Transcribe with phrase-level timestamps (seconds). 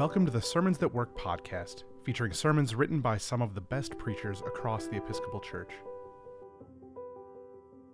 [0.00, 3.98] Welcome to the Sermons That Work podcast, featuring sermons written by some of the best
[3.98, 5.72] preachers across the Episcopal Church.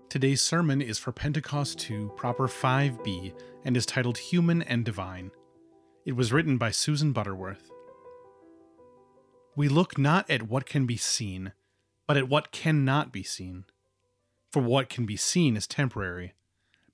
[0.08, 3.34] Today's sermon is for Pentecost 2, Proper 5b,
[3.64, 5.32] and is titled Human and Divine.
[6.04, 7.72] It was written by Susan Butterworth.
[9.56, 11.54] We look not at what can be seen,
[12.06, 13.64] but at what cannot be seen.
[14.52, 16.34] For what can be seen is temporary,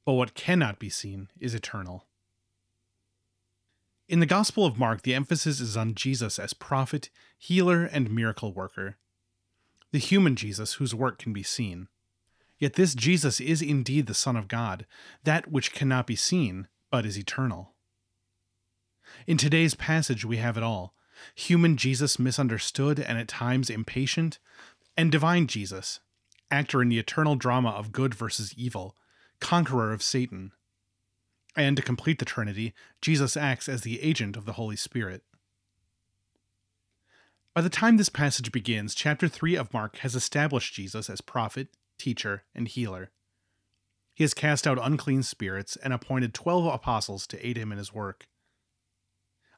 [0.07, 2.07] but what cannot be seen is eternal.
[4.13, 8.53] In the Gospel of Mark, the emphasis is on Jesus as prophet, healer, and miracle
[8.53, 8.99] worker.
[9.91, 11.89] The human Jesus whose work can be seen.
[12.59, 14.85] Yet this Jesus is indeed the Son of God,
[15.25, 17.73] that which cannot be seen, but is eternal.
[19.27, 20.93] In today's passage, we have it all
[21.35, 24.39] human Jesus misunderstood and at times impatient,
[24.95, 26.01] and divine Jesus,
[26.51, 28.95] actor in the eternal drama of good versus evil,
[29.41, 30.53] conqueror of Satan,
[31.57, 35.23] and to complete the Trinity, Jesus acts as the agent of the Holy Spirit.
[37.55, 41.69] By the time this passage begins, chapter 3 of Mark has established Jesus as prophet,
[41.99, 43.11] teacher, and healer.
[44.15, 47.93] He has cast out unclean spirits and appointed 12 apostles to aid him in his
[47.93, 48.27] work.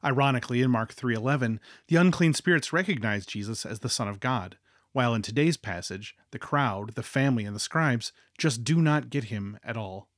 [0.03, 4.57] Ironically, in Mark 3:11, the unclean spirits recognize Jesus as the Son of God,
[4.91, 9.25] while in today's passage, the crowd, the family, and the scribes just do not get
[9.25, 10.09] him at all.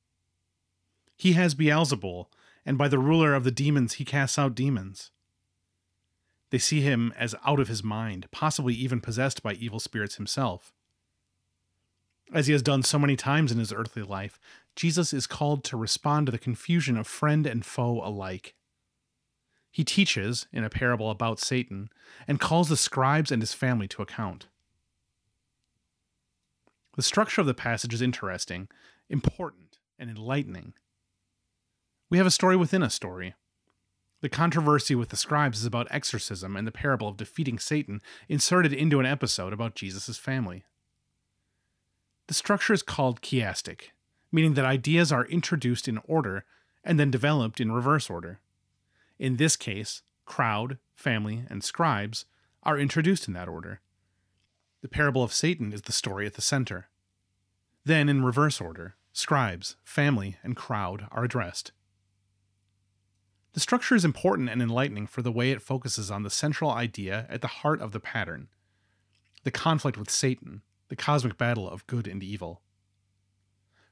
[1.18, 2.28] He has Beelzebul,
[2.64, 5.10] and by the ruler of the demons he casts out demons.
[6.50, 10.72] They see him as out of his mind, possibly even possessed by evil spirits himself.
[12.32, 14.38] As he has done so many times in his earthly life,
[14.76, 18.54] Jesus is called to respond to the confusion of friend and foe alike.
[19.72, 21.90] He teaches, in a parable about Satan,
[22.28, 24.46] and calls the scribes and his family to account.
[26.94, 28.68] The structure of the passage is interesting,
[29.08, 30.74] important, and enlightening.
[32.10, 33.34] We have a story within a story.
[34.20, 38.72] The controversy with the scribes is about exorcism and the parable of defeating Satan inserted
[38.72, 40.64] into an episode about Jesus' family.
[42.26, 43.90] The structure is called chiastic,
[44.32, 46.46] meaning that ideas are introduced in order
[46.82, 48.40] and then developed in reverse order.
[49.18, 52.24] In this case, crowd, family, and scribes
[52.62, 53.80] are introduced in that order.
[54.80, 56.88] The parable of Satan is the story at the center.
[57.84, 61.72] Then, in reverse order, scribes, family, and crowd are addressed.
[63.54, 67.26] The structure is important and enlightening for the way it focuses on the central idea
[67.28, 68.48] at the heart of the pattern
[69.44, 72.60] the conflict with Satan, the cosmic battle of good and evil.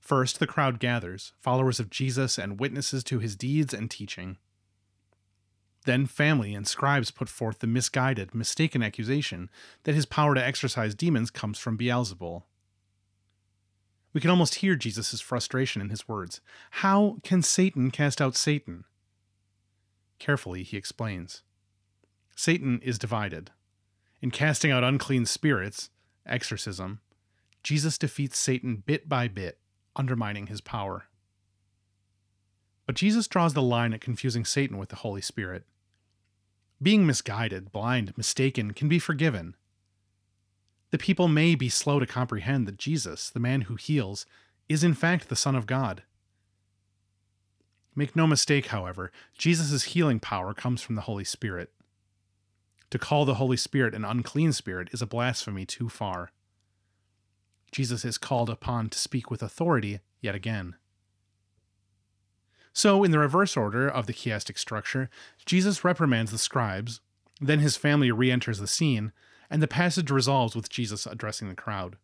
[0.01, 4.37] First, the crowd gathers, followers of Jesus and witnesses to his deeds and teaching.
[5.85, 9.49] Then, family and scribes put forth the misguided, mistaken accusation
[9.85, 12.43] that his power to exorcise demons comes from Beelzebul.
[14.13, 16.41] We can almost hear Jesus' frustration in his words
[16.71, 18.85] How can Satan cast out Satan?
[20.19, 21.43] Carefully, he explains
[22.35, 23.51] Satan is divided.
[24.21, 25.91] In casting out unclean spirits,
[26.25, 27.01] exorcism,
[27.63, 29.59] Jesus defeats Satan bit by bit,
[29.95, 31.05] undermining his power.
[32.87, 35.65] But Jesus draws the line at confusing Satan with the Holy Spirit.
[36.81, 39.57] Being misguided, blind, mistaken can be forgiven.
[40.93, 44.25] The people may be slow to comprehend that Jesus, the man who heals,
[44.69, 46.03] is in fact the Son of God.
[47.99, 51.73] Make no mistake, however, Jesus' healing power comes from the Holy Spirit.
[52.91, 56.31] To call the Holy Spirit an unclean spirit is a blasphemy too far.
[57.73, 60.77] Jesus is called upon to speak with authority yet again.
[62.75, 65.09] So, in the reverse order of the chiastic structure,
[65.47, 67.01] Jesus reprimands the scribes,
[67.41, 69.13] then his family re enters the scene,
[69.49, 71.97] and the passage resolves with Jesus addressing the crowd.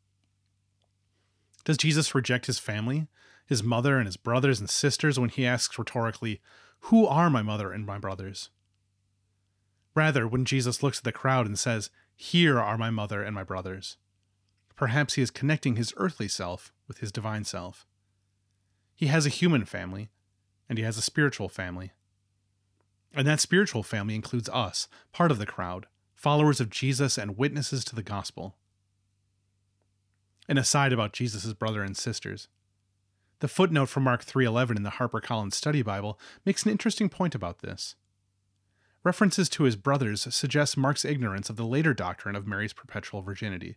[1.64, 3.06] Does Jesus reject his family,
[3.46, 6.40] his mother and his brothers and sisters when he asks rhetorically,
[6.80, 8.50] Who are my mother and my brothers?
[9.94, 13.44] Rather, when Jesus looks at the crowd and says, Here are my mother and my
[13.44, 13.96] brothers,
[14.74, 17.86] perhaps he is connecting his earthly self with his divine self.
[18.94, 20.10] He has a human family,
[20.68, 21.92] and he has a spiritual family.
[23.14, 27.84] And that spiritual family includes us, part of the crowd, followers of Jesus and witnesses
[27.84, 28.56] to the gospel.
[30.48, 32.48] An aside about Jesus' brother and sisters.
[33.40, 37.60] The footnote from Mark 3:11 in the HarperCollins Study Bible makes an interesting point about
[37.60, 37.96] this.
[39.04, 43.76] References to his brothers suggest Mark's ignorance of the later doctrine of Mary's perpetual virginity.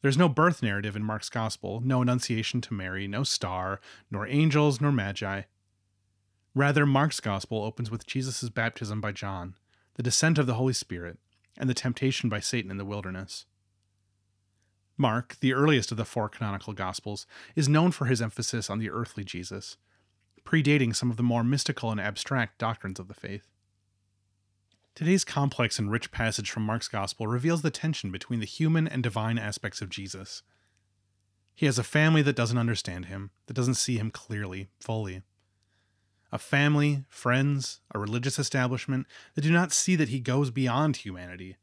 [0.00, 3.80] There's no birth narrative in Mark's gospel, no annunciation to Mary, no star,
[4.10, 5.42] nor angels, nor magi.
[6.54, 9.56] Rather, Mark's gospel opens with Jesus' baptism by John,
[9.94, 11.18] the descent of the Holy Spirit,
[11.56, 13.44] and the temptation by Satan in the wilderness.
[14.98, 17.24] Mark, the earliest of the four canonical Gospels,
[17.54, 19.76] is known for his emphasis on the earthly Jesus,
[20.44, 23.46] predating some of the more mystical and abstract doctrines of the faith.
[24.96, 29.00] Today's complex and rich passage from Mark's Gospel reveals the tension between the human and
[29.00, 30.42] divine aspects of Jesus.
[31.54, 35.22] He has a family that doesn't understand him, that doesn't see him clearly, fully.
[36.32, 39.06] A family, friends, a religious establishment
[39.36, 41.56] that do not see that he goes beyond humanity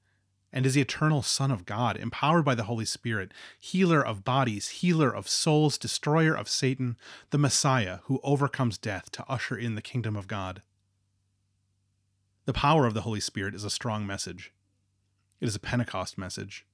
[0.56, 4.70] and is the eternal Son of God, empowered by the Holy Spirit, healer of bodies,
[4.70, 6.96] healer of souls, destroyer of Satan,
[7.32, 10.62] the Messiah who overcomes death to usher in the kingdom of God.
[12.46, 14.54] The power of the Holy Spirit is a strong message.
[15.42, 16.66] It is a Pentecost message.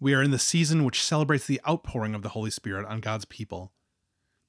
[0.00, 3.26] We are in the season which celebrates the outpouring of the Holy Spirit on God's
[3.26, 3.70] people,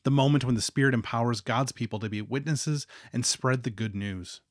[0.03, 3.94] the moment when the Spirit empowers God's people to be witnesses and spread the good
[3.94, 4.42] news.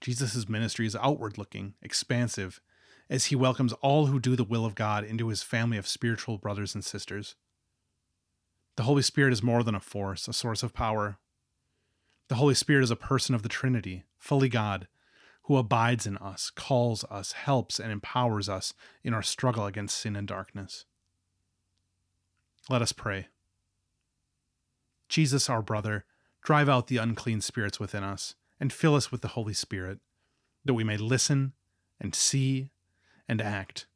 [0.00, 2.60] Jesus' ministry is outward looking, expansive,
[3.10, 6.38] as he welcomes all who do the will of God into his family of spiritual
[6.38, 7.34] brothers and sisters.
[8.76, 11.18] The Holy Spirit is more than a force, a source of power,
[12.28, 14.86] the Holy Spirit is a person of the Trinity, fully God,
[15.44, 20.14] who abides in us, calls us, helps, and empowers us in our struggle against sin
[20.14, 20.84] and darkness.
[22.68, 23.28] Let us pray.
[25.08, 26.04] Jesus, our brother,
[26.42, 29.98] drive out the unclean spirits within us and fill us with the Holy Spirit,
[30.64, 31.52] that we may listen
[32.00, 32.70] and see
[33.28, 33.86] and act,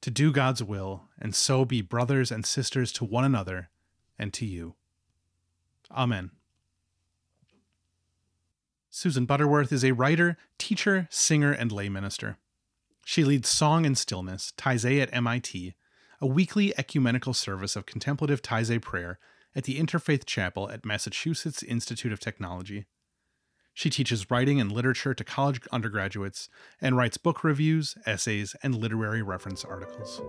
[0.00, 3.70] to do God's will, and so be brothers and sisters to one another
[4.18, 4.74] and to you.
[5.90, 6.30] Amen.
[8.90, 12.36] Susan Butterworth is a writer, teacher, singer, and lay minister.
[13.04, 15.74] She leads Song and Stillness, Taizé at MIT,
[16.20, 19.18] a weekly ecumenical service of contemplative Taizé prayer
[19.56, 22.86] at the Interfaith Chapel at Massachusetts Institute of Technology.
[23.74, 26.48] She teaches writing and literature to college undergraduates
[26.80, 30.20] and writes book reviews, essays, and literary reference articles.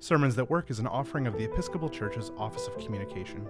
[0.00, 3.46] Sermons That Work is an offering of the Episcopal Church's Office of Communication.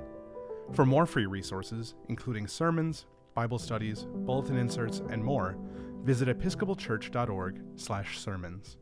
[0.72, 5.56] For more free resources, including sermons, Bible studies, bulletin inserts, and more,
[6.02, 8.76] visit episcopalchurch.org/sermons.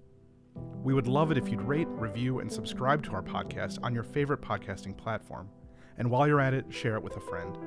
[0.82, 4.04] We would love it if you'd rate, review, and subscribe to our podcast on your
[4.04, 5.50] favorite podcasting platform.
[5.98, 7.58] And while you're at it, share it with a friend.